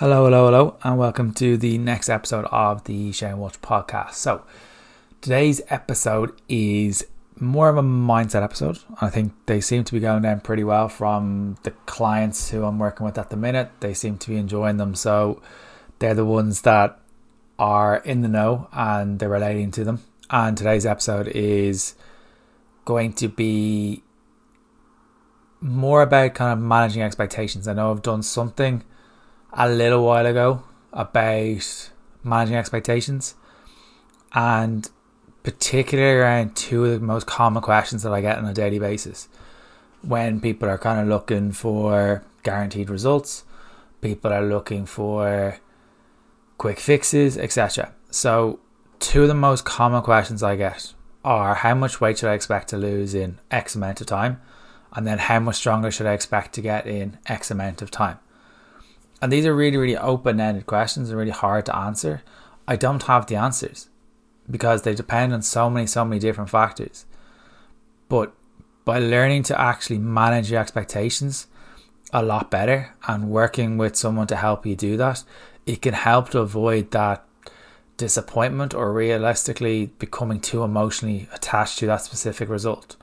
[0.00, 4.12] Hello, hello, hello, and welcome to the next episode of the Shane Walsh podcast.
[4.12, 4.42] So,
[5.22, 7.06] today's episode is
[7.40, 8.78] more of a mindset episode.
[9.00, 12.78] I think they seem to be going down pretty well from the clients who I'm
[12.78, 13.70] working with at the minute.
[13.80, 14.94] They seem to be enjoying them.
[14.94, 15.40] So,
[15.98, 17.00] they're the ones that
[17.58, 20.02] are in the know and they're relating to them.
[20.28, 21.94] And today's episode is
[22.84, 24.02] going to be
[25.62, 27.66] more about kind of managing expectations.
[27.66, 28.84] I know I've done something
[29.56, 30.62] a little while ago
[30.92, 31.90] about
[32.22, 33.34] managing expectations
[34.32, 34.90] and
[35.42, 39.28] particularly around two of the most common questions that I get on a daily basis
[40.02, 43.44] when people are kind of looking for guaranteed results,
[44.00, 45.58] people are looking for
[46.58, 47.92] quick fixes, etc.
[48.10, 48.60] So,
[49.00, 50.92] two of the most common questions I get
[51.24, 54.40] are how much weight should I expect to lose in X amount of time?
[54.92, 58.18] And then how much stronger should I expect to get in X amount of time?
[59.20, 62.22] And these are really, really open ended questions and really hard to answer.
[62.68, 63.88] I don't have the answers
[64.50, 67.06] because they depend on so many, so many different factors.
[68.08, 68.32] But
[68.84, 71.46] by learning to actually manage your expectations
[72.12, 75.24] a lot better and working with someone to help you do that,
[75.66, 77.24] it can help to avoid that
[77.96, 82.96] disappointment or realistically becoming too emotionally attached to that specific result.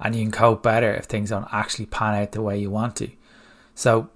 [0.00, 2.96] And you can cope better if things don't actually pan out the way you want
[2.96, 3.10] to.
[3.74, 4.10] So,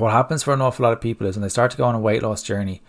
[0.00, 1.94] what happens for an awful lot of people is when they start to go on
[1.94, 2.82] a weight loss journey,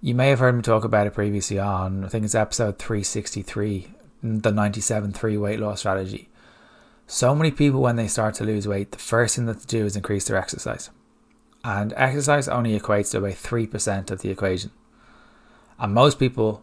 [0.00, 3.88] you may have heard me talk about it previously on, I think it's episode 363,
[4.22, 6.28] the 97 3 weight loss strategy.
[7.06, 9.84] So many people, when they start to lose weight, the first thing that they do
[9.84, 10.90] is increase their exercise.
[11.64, 14.70] And exercise only equates to about 3% of the equation.
[15.78, 16.62] And most people,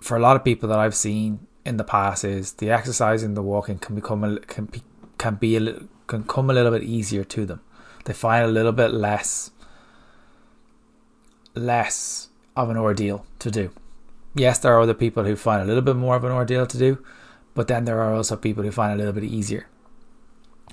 [0.00, 3.36] for a lot of people that I've seen in the past, is the exercise and
[3.36, 4.82] the walking can become a, can be,
[5.18, 7.60] can be a, can come a little bit easier to them
[8.06, 9.50] they find a little bit less
[11.54, 13.70] less of an ordeal to do.
[14.34, 16.78] Yes, there are other people who find a little bit more of an ordeal to
[16.78, 17.02] do,
[17.54, 19.66] but then there are also people who find it a little bit easier.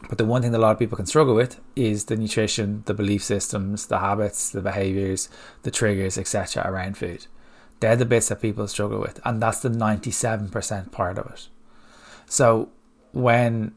[0.09, 2.83] But the one thing that a lot of people can struggle with is the nutrition,
[2.85, 5.29] the belief systems, the habits, the behaviors,
[5.61, 6.63] the triggers, etc.
[6.65, 7.27] around food.
[7.79, 11.47] They're the bits that people struggle with, and that's the 97% part of it.
[12.25, 12.69] So
[13.13, 13.73] when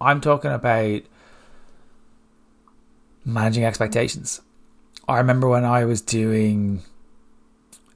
[0.00, 1.02] I'm talking about
[3.24, 4.40] managing expectations.
[5.08, 6.82] I remember when I was doing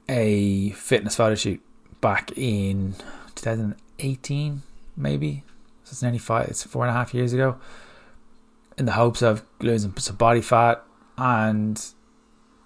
[0.09, 1.61] a fitness photo shoot
[2.01, 2.95] back in
[3.35, 4.61] 2018,
[4.97, 5.43] maybe.
[5.83, 7.57] So it's nearly five, it's four and a half years ago.
[8.77, 10.83] In the hopes of losing some body fat,
[11.17, 11.81] and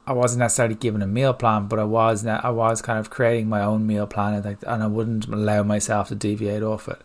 [0.08, 3.48] I wasn't necessarily given a meal plan, but I was I was kind of creating
[3.48, 7.02] my own meal plan, and I wouldn't allow myself to deviate off it.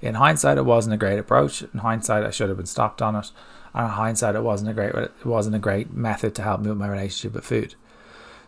[0.00, 1.62] In hindsight, it wasn't a great approach.
[1.62, 3.32] In hindsight, I should have been stopped on it.
[3.74, 6.68] And in hindsight, it wasn't a great it wasn't a great method to help me
[6.68, 7.74] with my relationship with food.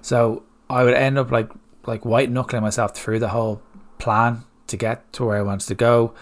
[0.01, 1.51] So I would end up like
[1.87, 3.63] like white knuckling myself through the whole
[3.99, 6.15] plan to get to where I wanted to go.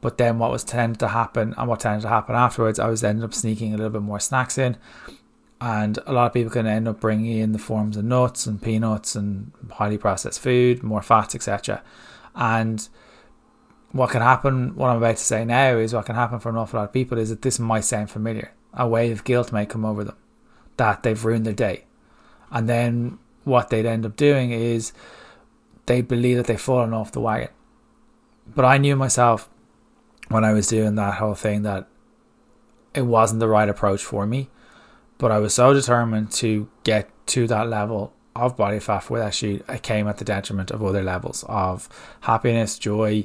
[0.00, 3.02] But then what was tended to happen and what tended to happen afterwards, I was
[3.02, 4.76] ended up sneaking a little bit more snacks in.
[5.60, 8.60] And a lot of people can end up bringing in the forms of nuts and
[8.60, 11.82] peanuts and highly processed food, more fats, etc.
[12.34, 12.86] And
[13.92, 16.56] what can happen, what I'm about to say now, is what can happen for an
[16.56, 18.52] awful lot of people is that this might sound familiar.
[18.74, 20.16] A wave of guilt may come over them
[20.76, 21.84] that they've ruined their day.
[22.50, 24.92] And then what they'd end up doing is
[25.86, 27.48] they believe that they've fallen off the wagon.
[28.46, 29.48] But I knew myself
[30.28, 31.88] when I was doing that whole thing that
[32.94, 34.48] it wasn't the right approach for me.
[35.18, 39.64] But I was so determined to get to that level of body fat that shoot,
[39.68, 41.88] it came at the detriment of other levels of
[42.22, 43.24] happiness, joy,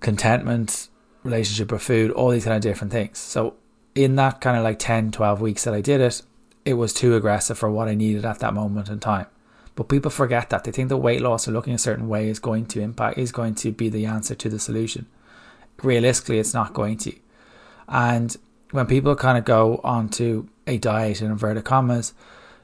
[0.00, 0.88] contentment,
[1.22, 3.18] relationship with food, all these kind of different things.
[3.18, 3.54] So
[3.94, 6.22] in that kind of like 10, 12 weeks that I did it,
[6.64, 9.26] it was too aggressive for what I needed at that moment in time.
[9.74, 10.64] But people forget that.
[10.64, 13.32] They think the weight loss or looking a certain way is going to impact, is
[13.32, 15.06] going to be the answer to the solution.
[15.82, 17.14] Realistically, it's not going to.
[17.88, 18.36] And
[18.72, 22.12] when people kind of go onto a diet in inverted commas,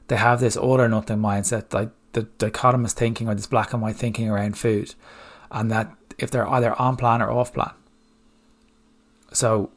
[0.08, 3.80] they have this all or nothing mindset, like the dichotomous thinking or this black and
[3.80, 4.94] white thinking around food.
[5.50, 7.72] And that if they're either on plan or off plan.
[9.32, 9.70] So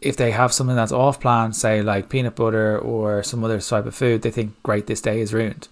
[0.00, 3.86] if they have something that's off plan, say like peanut butter or some other type
[3.86, 5.68] of food, they think, great, this day is ruined.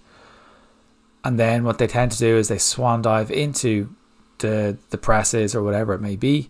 [1.23, 3.95] And then what they tend to do is they swan dive into
[4.39, 6.49] the the presses or whatever it may be,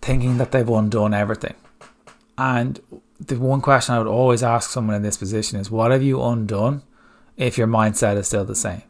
[0.00, 1.54] thinking that they've undone everything.
[2.38, 2.80] And
[3.18, 6.22] the one question I would always ask someone in this position is, what have you
[6.22, 6.82] undone
[7.36, 8.82] if your mindset is still the same?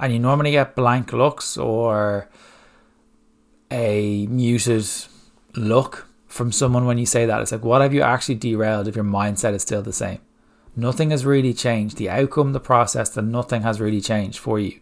[0.00, 2.28] And you normally get blank looks or
[3.70, 4.86] a muted
[5.54, 7.40] look from someone when you say that.
[7.40, 10.20] It's like, what have you actually derailed if your mindset is still the same?
[10.76, 11.96] Nothing has really changed.
[11.96, 14.80] The outcome, the process, the nothing has really changed for you.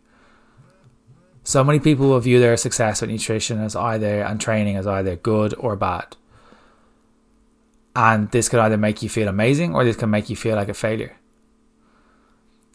[1.43, 5.17] So many people will view their success with nutrition as either and training as either
[5.17, 6.17] good or bad.
[7.95, 10.69] And this could either make you feel amazing or this can make you feel like
[10.69, 11.17] a failure.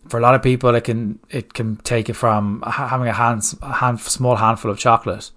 [0.08, 3.44] For a lot of people, it can it can take it from having a hand,
[3.62, 5.32] a hand small handful of chocolate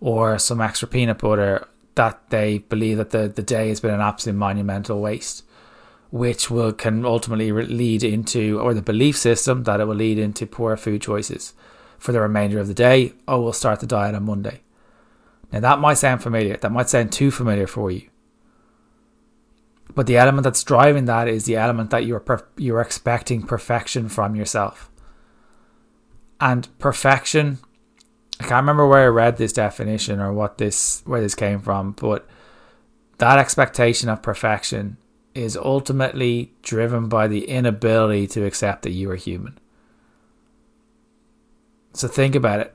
[0.00, 4.00] or some extra peanut butter that they believe that the, the day has been an
[4.00, 5.44] absolute monumental waste,
[6.10, 10.46] which will can ultimately lead into, or the belief system that it will lead into
[10.46, 11.54] poor food choices
[11.98, 13.12] for the remainder of the day.
[13.26, 14.60] Oh, we'll start the diet on Monday.
[15.52, 16.56] Now that might sound familiar.
[16.56, 18.08] That might sound too familiar for you.
[19.94, 24.08] But the element that's driving that is the element that you're per- you're expecting perfection
[24.08, 24.90] from yourself.
[26.40, 27.58] And perfection
[28.40, 31.92] I can't remember where I read this definition or what this where this came from,
[31.92, 32.26] but
[33.18, 34.96] that expectation of perfection
[35.34, 39.58] is ultimately driven by the inability to accept that you are human.
[41.92, 42.74] So think about it.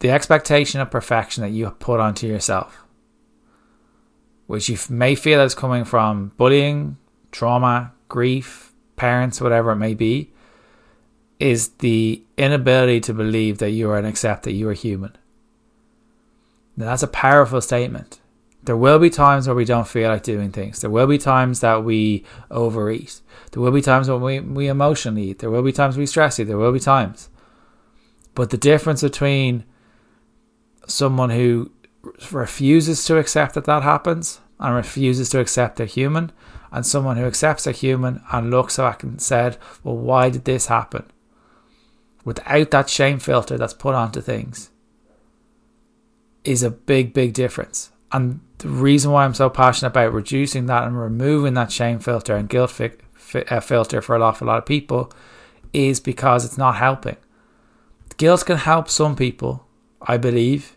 [0.00, 2.83] The expectation of perfection that you put onto yourself,
[4.46, 6.96] which you may feel is coming from bullying,
[7.32, 10.32] trauma, grief, parents, whatever it may be,
[11.40, 15.16] is the inability to believe that you are and accept that you are human.
[16.76, 18.20] Now, that's a powerful statement.
[18.62, 20.80] There will be times where we don't feel like doing things.
[20.80, 23.20] There will be times that we overeat.
[23.50, 25.40] There will be times when we, we emotionally eat.
[25.40, 26.44] There will be times we stress eat.
[26.44, 27.28] There will be times.
[28.34, 29.64] But the difference between
[30.86, 31.70] someone who
[32.30, 36.32] refuses to accept that that happens and refuses to accept they're human
[36.72, 40.66] and someone who accepts they're human and looks back and said, well, why did this
[40.66, 41.04] happen?
[42.24, 44.70] without that shame filter that's put onto things
[46.44, 47.90] is a big, big difference.
[48.12, 52.36] And the reason why I'm so passionate about reducing that and removing that shame filter
[52.36, 55.12] and guilt fi- fi- uh, filter for a lot, for a lot of people
[55.72, 57.16] is because it's not helping.
[58.16, 59.66] Guilt can help some people,
[60.00, 60.76] I believe,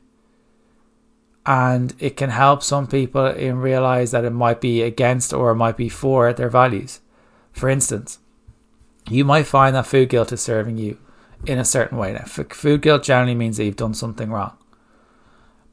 [1.47, 5.55] and it can help some people in realize that it might be against or it
[5.55, 6.99] might be for their values.
[7.53, 8.19] For instance,
[9.09, 10.97] you might find that food guilt is serving you
[11.45, 12.11] in a certain way.
[12.11, 14.57] Now, food guilt generally means that you've done something wrong.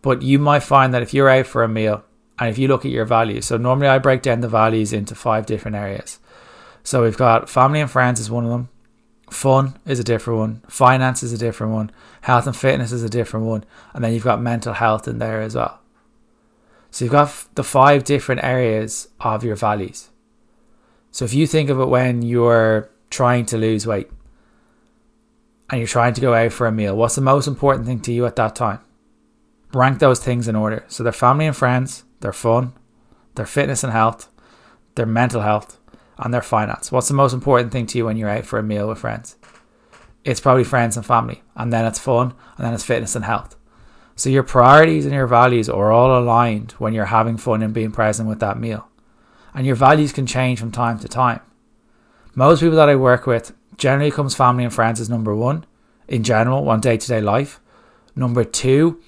[0.00, 2.04] But you might find that if you're out for a meal
[2.38, 5.16] and if you look at your values, so normally I break down the values into
[5.16, 6.20] five different areas.
[6.84, 8.68] So we've got family and friends is one of them,
[9.28, 11.90] fun is a different one, finance is a different one,
[12.24, 15.42] health and fitness is a different one, and then you've got mental health in there
[15.42, 15.78] as well.
[16.90, 20.08] So you've got the five different areas of your values.
[21.10, 24.10] So if you think of it when you're trying to lose weight,
[25.68, 28.12] and you're trying to go out for a meal, what's the most important thing to
[28.12, 28.80] you at that time?
[29.74, 30.82] Rank those things in order.
[30.88, 32.72] So their family and friends, their fun,
[33.34, 34.30] their fitness and health,
[34.94, 35.78] their mental health,
[36.16, 36.90] and their finance.
[36.90, 39.36] What's the most important thing to you when you're out for a meal with friends?
[40.24, 43.56] It's probably friends and family, and then it's fun, and then it's fitness and health.
[44.16, 47.90] So your priorities and your values are all aligned when you're having fun and being
[47.90, 48.88] present with that meal.
[49.52, 51.40] And your values can change from time to time.
[52.34, 55.64] Most people that I work with generally comes family and friends as number one
[56.08, 57.60] in general on day to day life.
[58.16, 59.00] Number two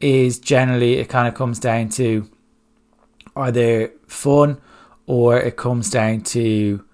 [0.00, 2.28] is generally it kind of comes down to
[3.36, 4.60] either fun
[5.06, 6.84] or it comes down to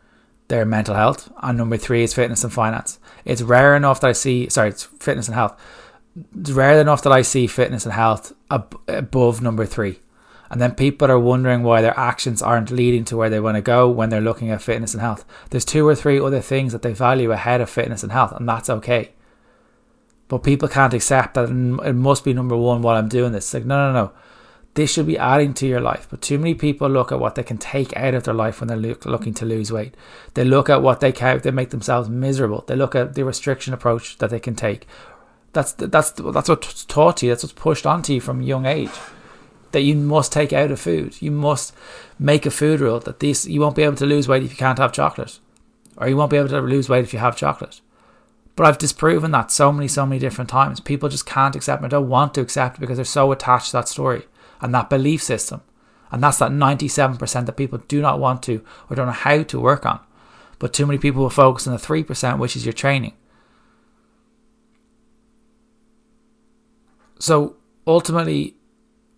[0.49, 1.31] their mental health.
[1.43, 2.99] And number three is fitness and finance.
[3.25, 5.59] It's rare enough that I see, sorry, it's fitness and health.
[6.38, 10.00] It's rare enough that I see fitness and health ab- above number three.
[10.50, 13.62] And then people are wondering why their actions aren't leading to where they want to
[13.62, 15.25] go when they're looking at fitness and health.
[15.50, 18.49] There's two or three other things that they value ahead of fitness and health, and
[18.49, 19.12] that's okay.
[20.28, 23.47] But people can't accept that it must be number one while I'm doing this.
[23.47, 24.12] It's like, no, no, no.
[24.78, 26.06] This should be adding to your life.
[26.08, 28.68] But too many people look at what they can take out of their life when
[28.68, 29.97] they're look, looking to lose weight.
[30.35, 32.62] They look at what they can, they make themselves miserable.
[32.64, 34.87] They look at the restriction approach that they can take.
[35.52, 37.32] That's that's that's what's taught to you.
[37.32, 38.92] That's what's pushed onto you from a young age
[39.73, 41.20] that you must take out of food.
[41.20, 41.75] You must
[42.16, 44.56] make a food rule that these you won't be able to lose weight if you
[44.56, 45.40] can't have chocolate,
[45.97, 47.80] or you won't be able to lose weight if you have chocolate.
[48.54, 50.78] But I've disproven that so many, so many different times.
[50.78, 53.88] People just can't accept it, don't want to accept because they're so attached to that
[53.88, 54.23] story
[54.61, 55.62] and that belief system.
[56.11, 59.61] And that's that 97% that people do not want to or don't know how to
[59.61, 60.00] work on.
[60.59, 63.12] But too many people will focus on the 3%, which is your training.
[67.21, 68.57] So ultimately,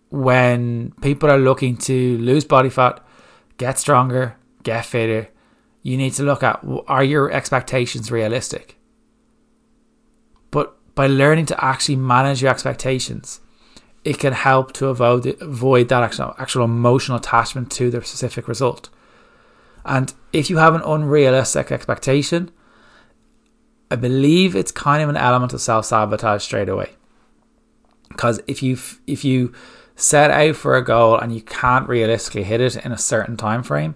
[0.09, 3.03] when people are looking to lose body fat,
[3.57, 5.29] get stronger, get fitter,
[5.83, 8.77] you need to look at are your expectations realistic?
[10.51, 13.40] But by learning to actually manage your expectations,
[14.03, 18.89] it can help to avoid avoid that actual, actual emotional attachment to the specific result.
[19.85, 22.51] And if you have an unrealistic expectation,
[23.89, 26.91] I believe it's kind of an element of self sabotage straight away.
[28.09, 28.77] Because if you
[29.07, 29.53] if you
[29.95, 33.61] set out for a goal and you can't realistically hit it in a certain time
[33.63, 33.95] frame,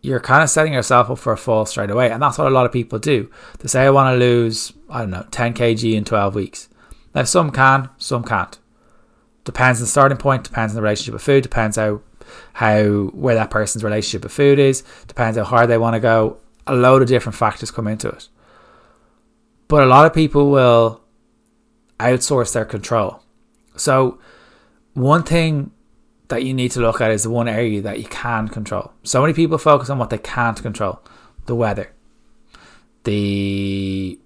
[0.00, 2.10] you're kind of setting yourself up for a fall straight away.
[2.10, 3.30] And that's what a lot of people do.
[3.58, 6.68] They say, I want to lose, I don't know, 10 kg in 12 weeks.
[7.14, 8.58] Now, some can, some can't.
[9.46, 12.00] Depends on the starting point, depends on the relationship with food, depends how
[12.54, 12.82] how
[13.14, 16.36] where that person's relationship with food is, depends how hard they want to go.
[16.66, 18.28] A load of different factors come into it.
[19.68, 21.00] But a lot of people will
[22.00, 23.22] outsource their control.
[23.76, 24.18] So
[24.94, 25.70] one thing
[26.28, 28.92] that you need to look at is the one area that you can control.
[29.04, 31.00] So many people focus on what they can't control
[31.46, 31.92] the weather,
[33.04, 34.18] the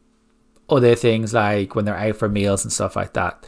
[0.71, 3.47] other things like when they're out for meals and stuff like that,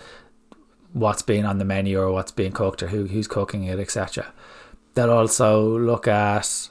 [0.93, 4.33] what's being on the menu or what's being cooked or who, who's cooking it, etc.
[4.95, 6.69] They'll also look at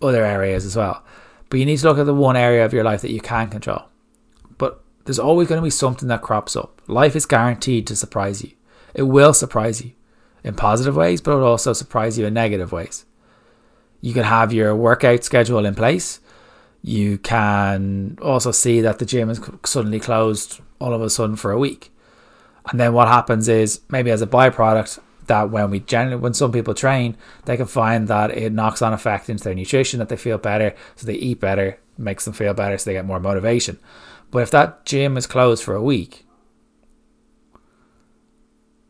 [0.00, 1.02] other areas as well.
[1.48, 3.50] But you need to look at the one area of your life that you can
[3.50, 3.84] control.
[4.58, 6.80] But there's always going to be something that crops up.
[6.86, 8.52] Life is guaranteed to surprise you.
[8.94, 9.92] It will surprise you
[10.44, 13.04] in positive ways, but it'll also surprise you in negative ways.
[14.00, 16.20] You can have your workout schedule in place.
[16.82, 21.52] You can also see that the gym is suddenly closed all of a sudden for
[21.52, 21.91] a week.
[22.70, 26.52] And then what happens is maybe as a byproduct that when we generally when some
[26.52, 30.16] people train, they can find that it knocks on effect into their nutrition, that they
[30.16, 33.78] feel better, so they eat better, makes them feel better, so they get more motivation.
[34.30, 36.24] But if that gym is closed for a week,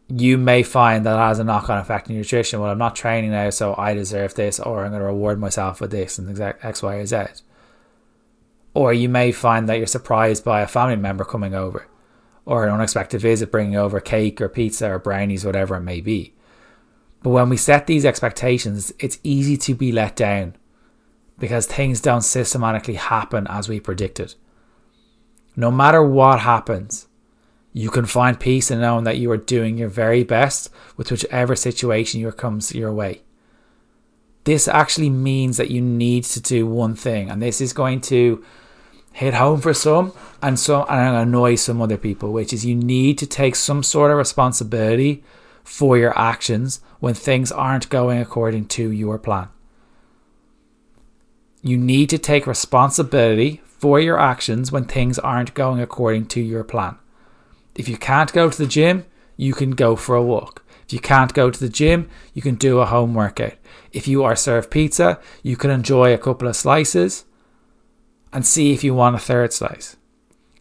[0.09, 2.61] you may find that has a knock on effect on nutrition.
[2.61, 5.81] Well, I'm not training now, so I deserve this, or I'm going to reward myself
[5.81, 7.25] with this and exact X, Y, or Z.
[8.75, 11.87] Or you may find that you're surprised by a family member coming over,
[12.45, 16.35] or an unexpected visit bringing over cake or pizza or brownies, whatever it may be.
[17.23, 20.57] But when we set these expectations, it's easy to be let down
[21.39, 24.35] because things don't systematically happen as we predicted.
[25.55, 27.07] No matter what happens,
[27.73, 31.57] you can find peace in knowing that you are doing your very best with whichever
[31.57, 33.23] situation comes your way.
[34.45, 38.45] This actually means that you need to do one thing, and this is going to
[39.13, 43.19] hit home for some and some and annoy some other people, which is you need
[43.19, 45.23] to take some sort of responsibility
[45.65, 49.49] for your actions when things aren't going according to your plan.
[51.63, 56.65] You need to take responsibility for your actions when things aren't going according to your
[56.65, 56.97] plan.
[57.75, 60.65] If you can't go to the gym, you can go for a walk.
[60.85, 63.55] If you can't go to the gym, you can do a home workout.
[63.93, 67.25] If you are served pizza, you can enjoy a couple of slices
[68.33, 69.97] and see if you want a third slice.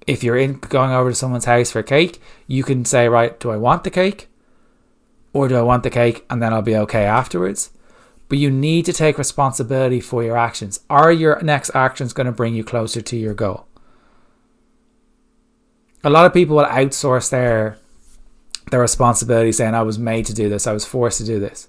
[0.08, 3.40] If you're in going over to someone's house for a cake, you can say, right,
[3.40, 4.28] do I want the cake?
[5.34, 7.70] Or do I want the cake and then I'll be okay afterwards?
[8.28, 10.80] But you need to take responsibility for your actions.
[10.90, 13.68] Are your next actions going to bring you closer to your goal?
[16.04, 17.78] a lot of people will outsource their
[18.70, 21.68] their responsibility saying I was made to do this, I was forced to do this.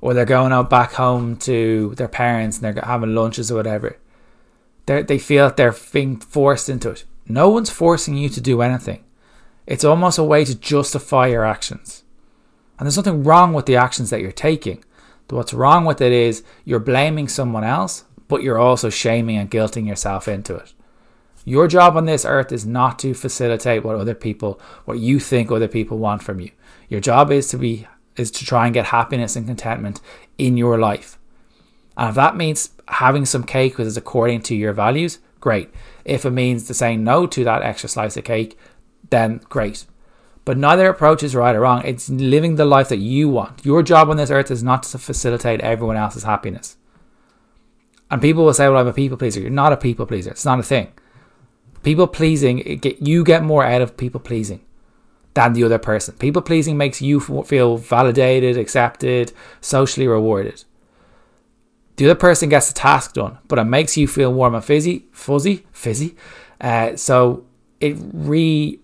[0.00, 3.96] Or they're going out back home to their parents and they're having lunches or whatever.
[4.90, 7.04] They they feel that they're being forced into it.
[7.28, 9.04] No one's forcing you to do anything.
[9.64, 12.02] It's almost a way to justify your actions.
[12.76, 14.82] And there's nothing wrong with the actions that you're taking.
[15.28, 19.86] What's wrong with it is you're blaming someone else, but you're also shaming and guilting
[19.86, 20.72] yourself into it.
[21.44, 25.52] Your job on this earth is not to facilitate what other people, what you think
[25.52, 26.50] other people want from you.
[26.88, 30.00] Your job is to be is to try and get happiness and contentment
[30.36, 31.16] in your life.
[31.96, 35.70] And if that means having some cake which is according to your values, great.
[36.04, 38.58] If it means to saying no to that extra slice of cake,
[39.10, 39.84] then great.
[40.44, 41.82] But neither approach is right or wrong.
[41.84, 43.64] It's living the life that you want.
[43.64, 46.76] Your job on this earth is not to facilitate everyone else's happiness.
[48.10, 49.40] And people will say, well, I'm a people pleaser.
[49.40, 50.30] You're not a people pleaser.
[50.30, 50.92] It's not a thing.
[51.82, 54.60] People pleasing, get, you get more out of people pleasing
[55.34, 56.14] than the other person.
[56.16, 60.64] People pleasing makes you feel validated, accepted, socially rewarded.
[62.00, 65.04] The other person gets the task done, but it makes you feel warm and fizzy,
[65.12, 66.16] fuzzy, fizzy.
[66.58, 67.44] Uh, so
[67.78, 68.80] it re,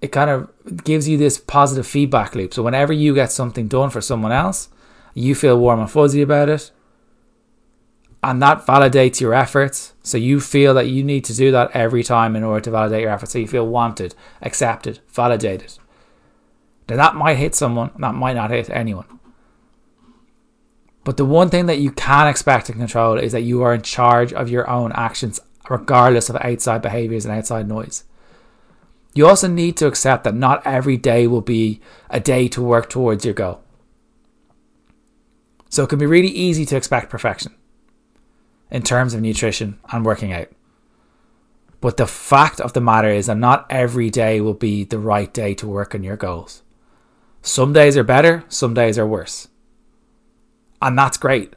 [0.00, 2.54] it kind of gives you this positive feedback loop.
[2.54, 4.70] So whenever you get something done for someone else,
[5.12, 6.70] you feel warm and fuzzy about it
[8.22, 9.92] and that validates your efforts.
[10.02, 13.02] So you feel that you need to do that every time in order to validate
[13.02, 13.32] your efforts.
[13.32, 15.74] So you feel wanted, accepted, validated.
[16.88, 19.17] Now that might hit someone, that might not hit anyone.
[21.08, 23.80] But the one thing that you can expect and control is that you are in
[23.80, 28.04] charge of your own actions, regardless of outside behaviors and outside noise.
[29.14, 32.90] You also need to accept that not every day will be a day to work
[32.90, 33.62] towards your goal.
[35.70, 37.54] So it can be really easy to expect perfection
[38.70, 40.48] in terms of nutrition and working out.
[41.80, 45.32] But the fact of the matter is that not every day will be the right
[45.32, 46.62] day to work on your goals.
[47.40, 49.48] Some days are better, some days are worse.
[50.80, 51.54] And that's great.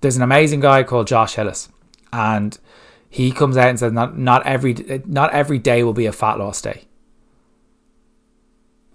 [0.00, 1.68] There's an amazing guy called Josh Hillis,
[2.12, 2.58] and
[3.08, 6.38] he comes out and says not not every not every day will be a fat
[6.38, 6.86] loss day.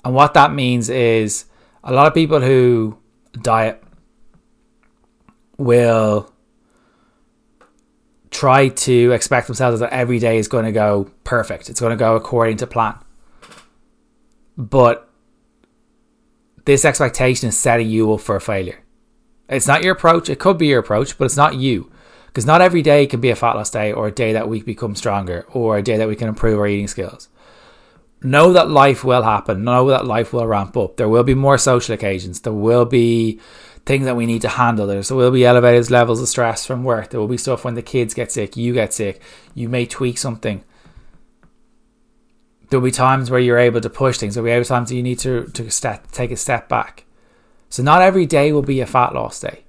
[0.04, 1.46] And what that means is
[1.84, 2.98] a lot of people who
[3.42, 3.84] diet
[5.58, 6.32] will
[8.32, 11.70] try to expect themselves that every day is going to go perfect.
[11.70, 12.96] It's going to go according to plan.
[14.58, 15.10] But
[16.66, 18.80] this expectation is setting you up for a failure.
[19.48, 20.30] It's not your approach.
[20.30, 21.92] It could be your approach, but it's not you.
[22.28, 24.62] Because not every day can be a fat loss day or a day that we
[24.62, 27.30] become stronger or a day that we can improve our eating skills.
[28.22, 29.64] Know that life will happen.
[29.64, 30.98] Know that life will ramp up.
[30.98, 32.42] There will be more social occasions.
[32.42, 33.40] There will be
[33.86, 34.88] things that we need to handle.
[34.88, 37.12] There will be elevated levels of stress from work.
[37.12, 39.22] There will be stuff when the kids get sick, you get sick,
[39.54, 40.64] you may tweak something.
[42.70, 44.36] There'll be times where you're able to push things.
[44.36, 47.06] There'll be other times that you need to, to step, take a step back.
[47.70, 49.64] So not every day will be a fat loss day.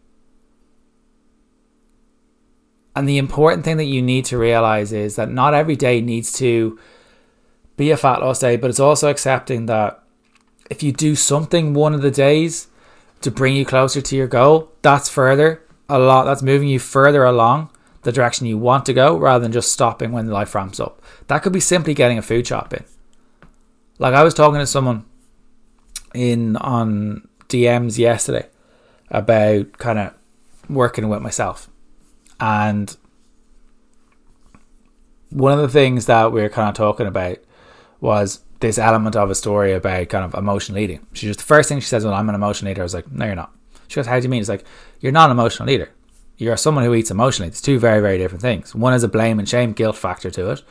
[2.95, 6.33] And the important thing that you need to realize is that not every day needs
[6.35, 6.79] to
[7.77, 10.03] be a fat loss day, but it's also accepting that
[10.71, 12.69] if you do something one of the days,
[13.23, 16.25] to bring you closer to your goal, that's further a lot.
[16.25, 17.71] That's moving you further along
[18.07, 21.03] the direction you want to go rather than just stopping when life ramps up.
[21.27, 22.85] That could be simply getting a food shop in.
[23.99, 25.05] Like I was talking to someone
[26.15, 28.47] in on DMs yesterday
[29.11, 30.15] about kind of
[30.71, 31.69] working with myself.
[32.39, 32.97] And
[35.31, 37.39] one of the things that we were kind of talking about
[38.01, 41.05] was this element of a story about kind of emotional eating.
[41.13, 43.11] She just the first thing she says, "Well, I'm an emotional eater." I was like,
[43.11, 43.53] "No, you're not."
[43.89, 44.65] She goes, "How do you mean?" It's like
[45.01, 45.91] you're not an emotional eater.
[46.39, 47.49] You're someone who eats emotionally.
[47.49, 48.75] It's two very, very different things.
[48.75, 50.63] One is a blame and shame, guilt factor to it,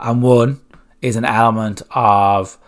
[0.00, 0.60] and one
[1.00, 2.58] is an element of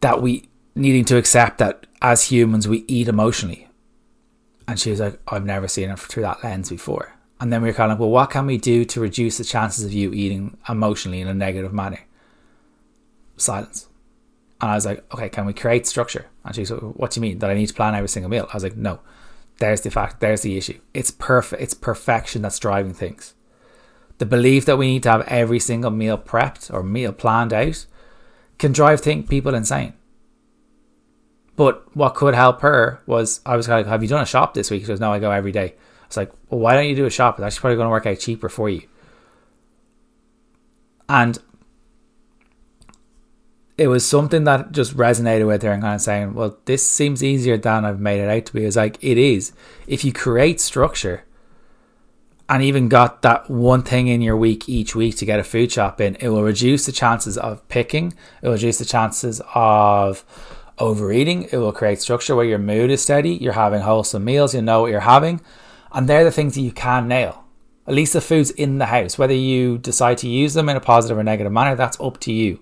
[0.00, 3.68] that we needing to accept that as humans we eat emotionally.
[4.68, 7.68] And she was like, "I've never seen it through that lens before." And then we
[7.68, 10.12] were kind of like, "Well, what can we do to reduce the chances of you
[10.12, 12.00] eating emotionally in a negative manner?"
[13.36, 13.88] silence.
[14.60, 16.26] And I was like, okay, can we create structure?
[16.44, 17.40] And she said, what do you mean?
[17.40, 18.46] That I need to plan every single meal?
[18.50, 19.00] I was like, no.
[19.62, 20.80] There's the fact, there's the issue.
[20.92, 23.34] It's perfect, it's perfection that's driving things.
[24.18, 27.86] The belief that we need to have every single meal prepped or meal planned out
[28.58, 29.92] can drive think people insane.
[31.54, 34.68] But what could help her was I was like, Have you done a shop this
[34.68, 34.82] week?
[34.82, 35.74] She goes, No, I go every day.
[35.76, 37.38] I was like, Well, why don't you do a shop?
[37.38, 38.82] It's actually probably going to work out cheaper for you.
[41.08, 41.38] And
[43.82, 47.24] it was something that just resonated with her and kind of saying, well, this seems
[47.24, 48.64] easier than I've made it out to be.
[48.64, 49.52] It's like, it is.
[49.88, 51.24] If you create structure
[52.48, 55.72] and even got that one thing in your week each week to get a food
[55.72, 58.14] shop in, it will reduce the chances of picking.
[58.40, 60.24] It will reduce the chances of
[60.78, 61.48] overeating.
[61.50, 63.34] It will create structure where your mood is steady.
[63.34, 64.54] You're having wholesome meals.
[64.54, 65.40] You know what you're having.
[65.90, 67.42] And they're the things that you can nail.
[67.88, 69.18] At least the foods in the house.
[69.18, 72.32] Whether you decide to use them in a positive or negative manner, that's up to
[72.32, 72.60] you.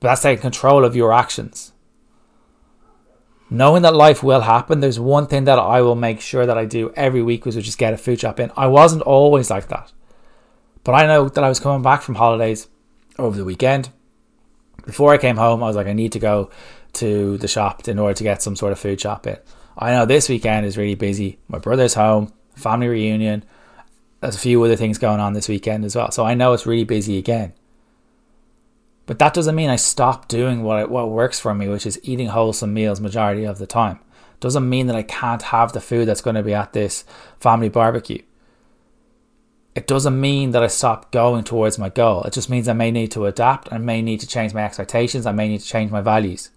[0.00, 1.72] But that's taking control of your actions.
[3.48, 6.64] Knowing that life will happen, there's one thing that I will make sure that I
[6.64, 8.50] do every week, which is just get a food shop in.
[8.56, 9.92] I wasn't always like that.
[10.82, 12.68] But I know that I was coming back from holidays
[13.18, 13.90] over the weekend.
[14.84, 16.50] Before I came home, I was like, I need to go
[16.94, 19.36] to the shop in order to get some sort of food shop in.
[19.78, 21.38] I know this weekend is really busy.
[21.48, 23.44] My brother's home, family reunion.
[24.20, 26.10] There's a few other things going on this weekend as well.
[26.10, 27.52] So I know it's really busy again.
[29.06, 32.28] But that doesn't mean I stop doing what what works for me, which is eating
[32.28, 34.00] wholesome meals majority of the time.
[34.40, 37.04] Doesn't mean that I can't have the food that's going to be at this
[37.40, 38.22] family barbecue.
[39.74, 42.22] It doesn't mean that I stop going towards my goal.
[42.24, 43.72] It just means I may need to adapt.
[43.72, 45.26] I may need to change my expectations.
[45.26, 46.50] I may need to change my values.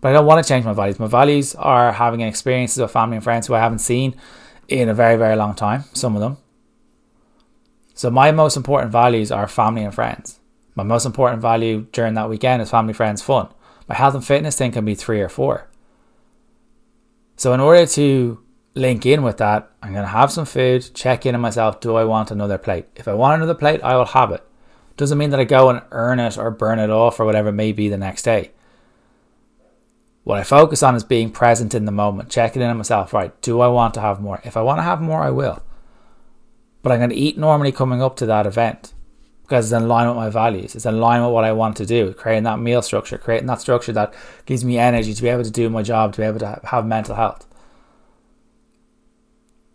[0.00, 0.98] But I don't want to change my values.
[0.98, 4.16] My values are having experiences with family and friends who I haven't seen
[4.68, 6.38] in a very, very long time, some of them.
[7.94, 10.39] So my most important values are family and friends.
[10.80, 13.48] My most important value during that weekend is family, friends, fun.
[13.86, 15.68] My health and fitness thing can be three or four.
[17.36, 18.42] So, in order to
[18.74, 21.80] link in with that, I'm going to have some food, check in on myself.
[21.80, 22.86] Do I want another plate?
[22.96, 24.42] If I want another plate, I will have it.
[24.96, 27.52] Doesn't mean that I go and earn it or burn it off or whatever it
[27.52, 28.52] may be the next day.
[30.24, 33.12] What I focus on is being present in the moment, checking in on myself.
[33.12, 34.40] Right, do I want to have more?
[34.44, 35.62] If I want to have more, I will.
[36.82, 38.94] But I'm going to eat normally coming up to that event
[39.50, 40.76] because it's in line with my values.
[40.76, 42.14] It's in line with what I want to do.
[42.14, 44.14] Creating that meal structure, creating that structure that
[44.46, 46.86] gives me energy to be able to do my job, to be able to have
[46.86, 47.48] mental health.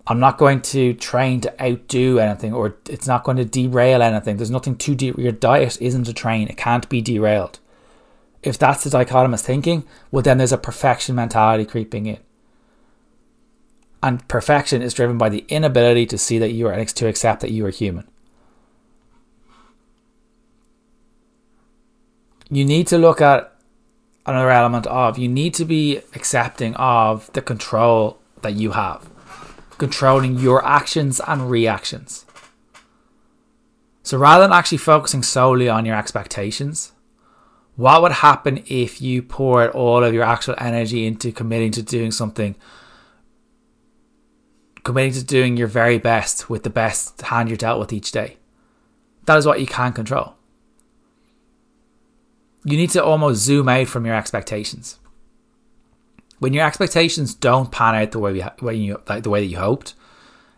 [0.08, 4.38] I'm not going to train to outdo anything or it's not going to derail anything.
[4.38, 6.48] There's nothing to de- your diet isn't a train.
[6.48, 7.60] It can't be derailed.
[8.44, 12.20] If that's the dichotomous thinking, well then there's a perfection mentality creeping in.
[14.02, 17.52] And perfection is driven by the inability to see that you are to accept that
[17.52, 18.08] you are human.
[22.50, 23.54] You need to look at
[24.26, 29.10] another element of you need to be accepting of the control that you have
[29.78, 32.26] controlling your actions and reactions.
[34.04, 36.92] So rather than actually focusing solely on your expectations,
[37.76, 42.12] what would happen if you poured all of your actual energy into committing to doing
[42.12, 42.56] something,
[44.84, 48.38] committing to doing your very best with the best hand you're dealt with each day?
[49.26, 50.36] That is what you can control.
[52.66, 55.00] You need to almost zoom out from your expectations
[56.40, 59.58] when your expectations don't pan out the way, we, you like the way that you
[59.58, 59.94] hoped,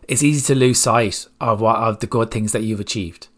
[0.06, 3.28] it's easy to lose sight of what of the good things that you've achieved.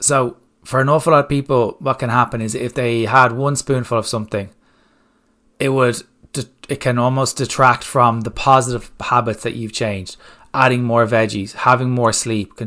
[0.00, 3.56] So for an awful lot of people, what can happen is if they had one
[3.56, 4.50] spoonful of something,
[5.58, 6.02] it would
[6.68, 10.16] it can almost detract from the positive habits that you've changed.
[10.52, 12.60] Adding more veggies, having more sleep,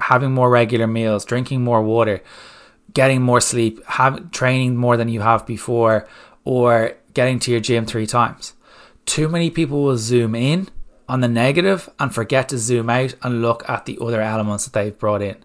[0.00, 2.22] having more regular meals, drinking more water,
[2.92, 6.08] getting more sleep, having training more than you have before,
[6.44, 8.54] or getting to your gym three times.
[9.06, 10.68] Too many people will zoom in
[11.08, 14.72] on the negative and forget to zoom out and look at the other elements that
[14.72, 15.36] they've brought in.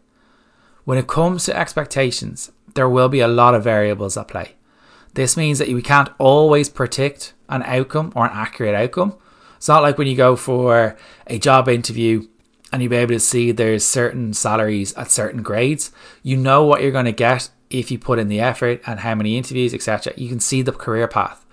[0.83, 4.55] When it comes to expectations, there will be a lot of variables at play.
[5.13, 9.15] This means that we can't always predict an outcome or an accurate outcome.
[9.57, 12.27] It's not like when you go for a job interview
[12.73, 15.91] and you'll be able to see there's certain salaries at certain grades.
[16.23, 19.13] You know what you're going to get if you put in the effort and how
[19.13, 21.45] many interviews, etc., you can see the career path.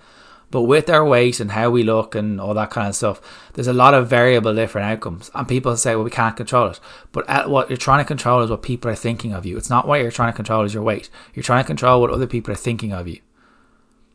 [0.49, 3.21] But with our weight and how we look and all that kind of stuff,
[3.53, 5.29] there's a lot of variable different outcomes.
[5.35, 6.79] And people say, well, we can't control it.
[7.11, 9.57] But what you're trying to control is what people are thinking of you.
[9.57, 11.11] It's not what you're trying to control is your weight.
[11.35, 13.19] You're trying to control what other people are thinking of you.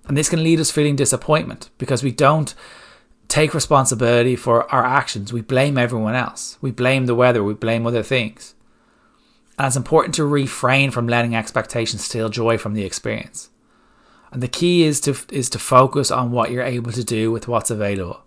[0.08, 2.52] And this can lead us feeling disappointment because we don't
[3.28, 5.32] take responsibility for our actions.
[5.32, 6.58] We blame everyone else.
[6.60, 7.42] We blame the weather.
[7.42, 8.54] We blame other things.
[9.58, 13.50] And it's important to refrain from letting expectations steal joy from the experience.
[14.30, 17.48] And the key is to is to focus on what you're able to do with
[17.48, 18.22] what's available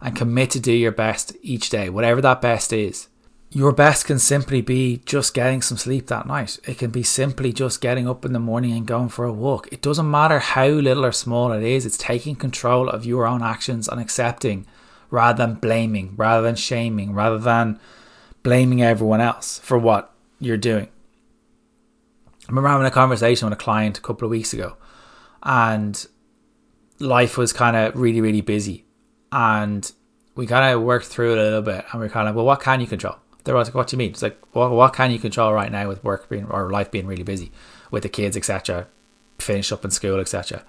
[0.00, 3.08] and commit to do your best each day, whatever that best is.
[3.54, 6.58] Your best can simply be just getting some sleep that night.
[6.64, 9.68] It can be simply just getting up in the morning and going for a walk.
[9.70, 13.42] It doesn't matter how little or small it is, it's taking control of your own
[13.42, 14.66] actions and accepting
[15.10, 17.78] rather than blaming, rather than shaming, rather than
[18.42, 20.88] blaming everyone else for what you're doing.
[22.44, 24.78] I remember having a conversation with a client a couple of weeks ago,
[25.42, 26.06] and
[26.98, 28.86] life was kind of really, really busy.
[29.30, 29.92] And
[30.36, 32.36] we kind of worked through it a little bit, and we are kind of like,
[32.36, 33.16] well, what can you control?
[33.44, 34.10] There was like, what do you mean?
[34.10, 37.06] It's like, well, what can you control right now with work being or life being
[37.06, 37.50] really busy
[37.90, 38.86] with the kids, etc.,
[39.38, 40.64] finish up in school, etc.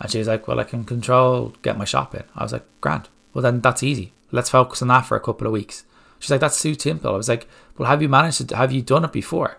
[0.00, 2.24] And she was like, well, I can control get my shop in.
[2.34, 3.08] I was like, grand.
[3.32, 4.12] Well, then that's easy.
[4.32, 5.84] Let's focus on that for a couple of weeks.
[6.18, 7.12] She's like, that's too simple.
[7.12, 7.46] I was like,
[7.78, 9.58] well, have you managed to, have you done it before?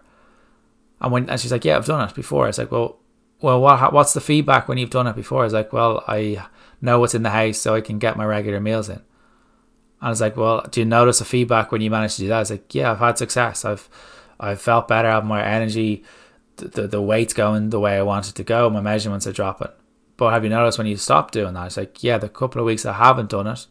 [1.00, 2.46] And when, and she's like, yeah, I've done it before.
[2.46, 2.98] I was like, well,
[3.42, 5.42] well, what, what's the feedback when you've done it before?
[5.42, 6.46] I was like, well, I
[6.82, 9.02] know what's in the house so I can get my regular meals in.
[10.02, 12.28] And I was like, well, do you notice a feedback when you manage to do
[12.30, 12.36] that?
[12.36, 13.64] I was like, yeah, I've had success.
[13.64, 13.88] I've,
[14.40, 15.08] I've felt better.
[15.08, 16.04] I have more energy.
[16.58, 18.70] The, the, the weight's going the way I want it to go.
[18.70, 19.70] My measurements are dropping.
[20.18, 21.68] But have you noticed when you stop doing that?
[21.68, 23.68] It's like, yeah, the couple of weeks I haven't done it,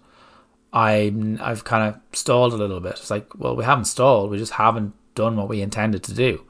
[0.73, 2.93] I I've kind of stalled a little bit.
[2.93, 4.31] It's like, well, we haven't stalled.
[4.31, 6.45] We just haven't done what we intended to do.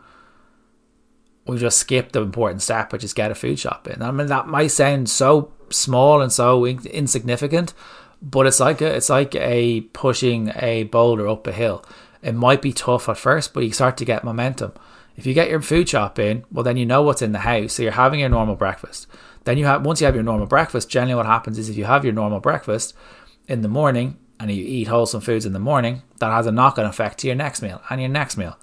[1.46, 4.02] We just skipped the important step, which is get a food shop in.
[4.02, 7.72] I mean, that might sound so small and so insignificant,
[8.22, 11.84] but it's like a, it's like a pushing a boulder up a hill.
[12.22, 14.72] It might be tough at first, but you start to get momentum.
[15.16, 17.74] If you get your food shop in, well, then you know what's in the house.
[17.74, 19.06] So you're having your normal breakfast.
[19.44, 20.90] Then you have once you have your normal breakfast.
[20.90, 22.94] Generally, what happens is if you have your normal breakfast,
[23.50, 26.78] in the morning and you eat wholesome foods in the morning, that has a knock
[26.78, 28.56] on effect to your next meal and your next meal.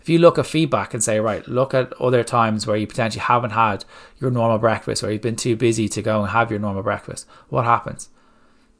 [0.00, 3.20] If you look at feedback and say, right, look at other times where you potentially
[3.20, 3.84] haven't had
[4.20, 7.26] your normal breakfast or you've been too busy to go and have your normal breakfast,
[7.48, 8.08] what happens?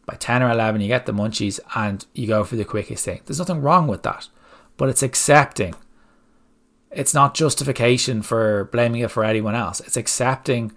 [0.09, 3.21] By 10 or 11, you get the munchies and you go for the quickest thing.
[3.25, 4.29] There's nothing wrong with that,
[4.77, 5.75] but it's accepting.
[6.91, 9.81] It's not justification for blaming it for anyone else.
[9.81, 10.73] It's accepting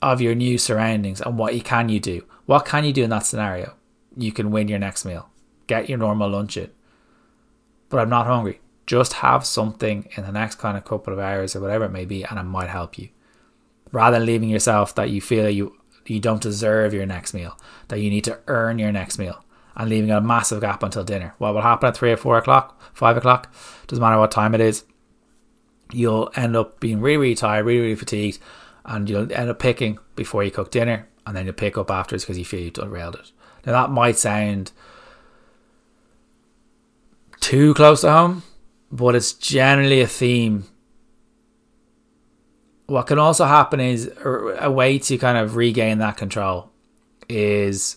[0.00, 2.24] of your new surroundings and what you can you do.
[2.46, 3.74] What can you do in that scenario?
[4.16, 5.28] you can win your next meal.
[5.66, 6.70] Get your normal lunch in.
[7.88, 8.60] But I'm not hungry.
[8.86, 12.04] Just have something in the next kind of couple of hours or whatever it may
[12.04, 13.08] be, and it might help you.
[13.90, 15.76] Rather than leaving yourself that you feel you
[16.10, 19.44] you don't deserve your next meal, that you need to earn your next meal.
[19.76, 21.34] and leaving a massive gap until dinner.
[21.38, 23.52] What will happen at three or four o'clock, five o'clock,
[23.86, 24.84] doesn't matter what time it is,
[25.92, 28.38] you'll end up being really, really tired, really, really fatigued,
[28.84, 32.24] and you'll end up picking before you cook dinner, and then you'll pick up afterwards
[32.24, 33.32] because you feel you've derailed it.
[33.64, 34.72] Now that might sound
[37.40, 38.42] too close to home,
[38.90, 40.64] but it's generally a theme.
[42.92, 46.70] What can also happen is er, a way to kind of regain that control
[47.26, 47.96] is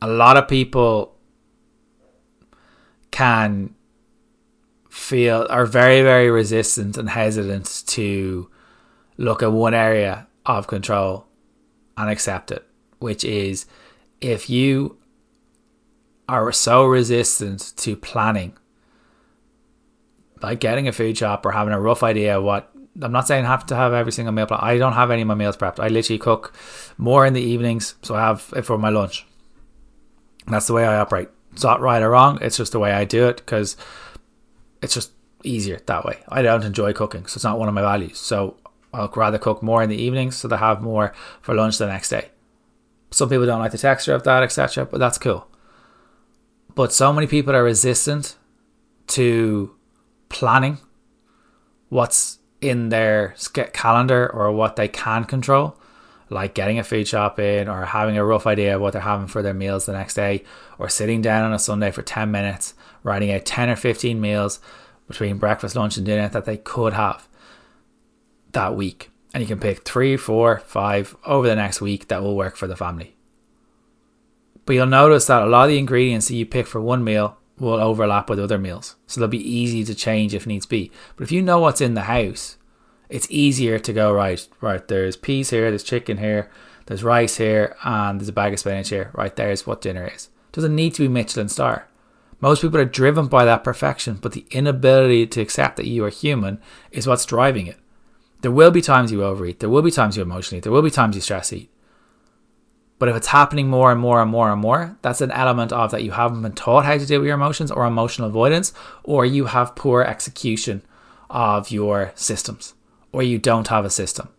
[0.00, 1.14] a lot of people
[3.10, 3.74] can
[4.88, 8.48] feel are very very resistant and hesitant to
[9.18, 11.26] look at one area of control
[11.98, 12.66] and accept it
[13.00, 13.66] which is
[14.22, 14.96] if you
[16.30, 18.56] are so resistant to planning
[20.40, 23.48] like getting a food shop or having a rough idea what I'm not saying I
[23.48, 24.60] have to have every single meal plan.
[24.62, 25.80] I don't have any of my meals prepped.
[25.80, 26.54] I literally cook
[26.96, 29.26] more in the evenings, so I have it for my lunch.
[30.46, 31.28] That's the way I operate.
[31.52, 32.38] It's not right or wrong.
[32.40, 33.76] It's just the way I do it because
[34.82, 36.18] it's just easier that way.
[36.28, 38.18] I don't enjoy cooking, so it's not one of my values.
[38.18, 38.56] So
[38.92, 42.10] I'll rather cook more in the evenings so they have more for lunch the next
[42.10, 42.28] day.
[43.10, 45.46] Some people don't like the texture of that, etc., but that's cool.
[46.74, 48.36] But so many people are resistant
[49.08, 49.74] to
[50.28, 50.78] planning
[51.88, 53.34] what's in their
[53.72, 55.76] calendar or what they can control,
[56.30, 59.26] like getting a food shop in or having a rough idea of what they're having
[59.26, 60.42] for their meals the next day,
[60.78, 64.60] or sitting down on a Sunday for 10 minutes, writing out 10 or 15 meals
[65.06, 67.28] between breakfast, lunch, and dinner that they could have
[68.52, 69.10] that week.
[69.34, 72.66] And you can pick three, four, five over the next week that will work for
[72.66, 73.16] the family.
[74.64, 77.36] But you'll notice that a lot of the ingredients that you pick for one meal
[77.58, 78.96] will overlap with other meals.
[79.06, 80.90] So they'll be easy to change if needs be.
[81.16, 82.56] But if you know what's in the house,
[83.08, 84.46] it's easier to go right.
[84.60, 86.50] Right, there's peas here, there's chicken here,
[86.86, 89.10] there's rice here, and there's a bag of spinach here.
[89.14, 90.30] Right, there's what dinner is.
[90.52, 91.88] Doesn't need to be Michelin star.
[92.40, 96.10] Most people are driven by that perfection, but the inability to accept that you are
[96.10, 97.78] human is what's driving it.
[98.42, 99.60] There will be times you overeat.
[99.60, 100.58] There will be times you emotionally.
[100.58, 100.64] eat.
[100.64, 101.70] There will be times you stress eat.
[103.04, 105.90] But if it's happening more and more and more and more, that's an element of
[105.90, 109.26] that you haven't been taught how to deal with your emotions or emotional avoidance, or
[109.26, 110.80] you have poor execution
[111.28, 112.72] of your systems,
[113.12, 114.30] or you don't have a system.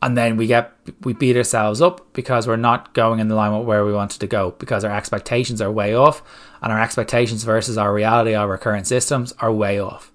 [0.00, 3.66] And then we get we beat ourselves up because we're not going in the line
[3.66, 6.22] where we wanted to go because our expectations are way off,
[6.62, 10.10] and our expectations versus our reality of our current systems are way off.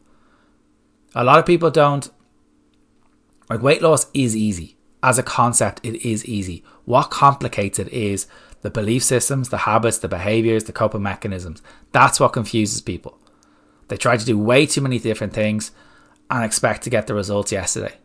[1.14, 2.10] A lot of people don't
[3.48, 5.82] like weight loss is easy as a concept.
[5.84, 8.28] It is easy what complicates it is
[8.62, 11.62] the belief systems, the habits, the behaviors, the coping mechanisms.
[11.92, 13.20] That's what confuses people.
[13.90, 15.72] They try to do way too many different things
[16.32, 17.96] and expect to get the results yesterday.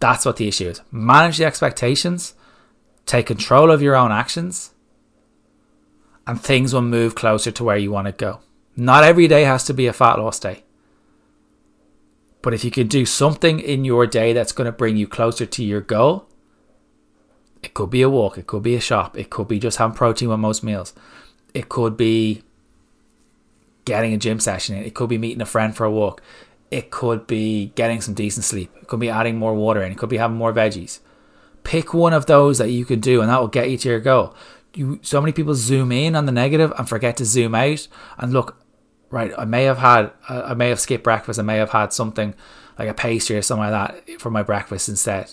[0.00, 0.82] That's what the issue is.
[0.90, 2.34] Manage the expectations,
[3.06, 4.72] take control of your own actions,
[6.26, 8.40] and things will move closer to where you want to go.
[8.76, 10.64] Not every day has to be a fat loss day.
[12.42, 15.46] But if you can do something in your day that's going to bring you closer
[15.46, 16.28] to your goal,
[17.66, 19.96] it could be a walk, it could be a shop, it could be just having
[19.96, 20.94] protein with most meals.
[21.52, 22.42] It could be
[23.84, 26.22] getting a gym session in, it could be meeting a friend for a walk.
[26.70, 28.72] It could be getting some decent sleep.
[28.80, 29.92] It could be adding more water in.
[29.92, 31.00] It could be having more veggies.
[31.64, 34.00] Pick one of those that you can do and that will get you to your
[34.00, 34.34] goal.
[34.74, 38.32] You so many people zoom in on the negative and forget to zoom out and
[38.32, 38.62] look
[39.10, 42.34] right i may have had i may have skipped breakfast i may have had something
[42.78, 45.32] like a pastry or something like that for my breakfast instead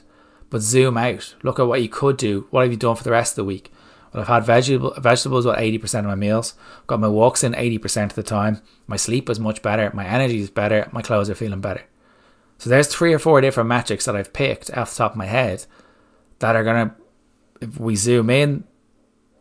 [0.53, 1.33] but zoom out.
[1.41, 2.45] Look at what you could do.
[2.51, 3.73] What have you done for the rest of the week?
[4.13, 6.53] Well, I've had vegetable, vegetables about 80% of my meals.
[6.85, 8.61] Got my walks in 80% of the time.
[8.85, 9.89] My sleep is much better.
[9.95, 10.87] My energy is better.
[10.91, 11.81] My clothes are feeling better.
[12.59, 15.25] So there's three or four different metrics that I've picked off the top of my
[15.25, 15.65] head
[16.37, 16.95] that are going to,
[17.61, 18.63] if we zoom in,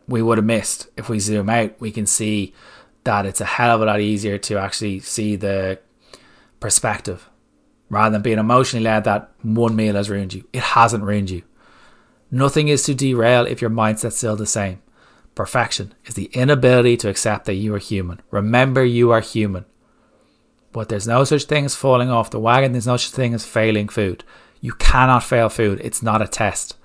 [0.07, 0.89] we would have missed.
[0.97, 2.55] If we zoom out, we can see
[3.03, 5.77] that it's a hell of a lot easier to actually see the
[6.59, 7.29] perspective
[7.93, 10.45] rather than being emotionally led that one meal has ruined you.
[10.51, 11.43] It hasn't ruined you.
[12.31, 14.81] Nothing is to derail if your mindset's still the same.
[15.35, 18.21] Perfection is the inability to accept that you are human.
[18.31, 19.65] Remember, you are human.
[20.71, 23.45] But there's no such thing as falling off the wagon, there's no such thing as
[23.45, 24.23] failing food.
[24.61, 26.75] You cannot fail food, it's not a test.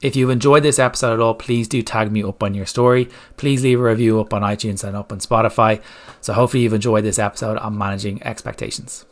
[0.00, 3.08] If you've enjoyed this episode at all, please do tag me up on your story.
[3.36, 5.82] Please leave a review up on iTunes and up on Spotify.
[6.20, 9.04] So, hopefully, you've enjoyed this episode on managing expectations.